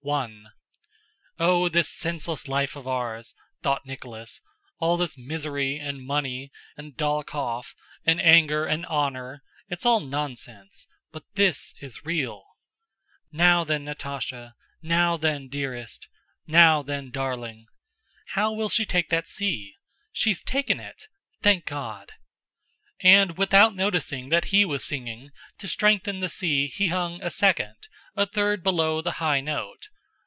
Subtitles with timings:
[0.03, 0.49] One.
[1.37, 4.41] "Oh, this senseless life of ours!" thought Nicholas.
[4.79, 10.87] "All this misery, and money, and Dólokhov, and anger, and honor—it's all nonsense...
[11.11, 12.43] but this is real....
[13.31, 16.07] Now then, Natásha, now then, dearest!
[16.47, 17.67] Now then, darling!
[18.29, 19.75] How will she take that si?
[20.11, 21.09] She's taken it!
[21.43, 22.13] Thank God!"
[23.01, 25.29] And without noticing that he was singing,
[25.59, 29.87] to strengthen the si he sung a second, a third below the high note.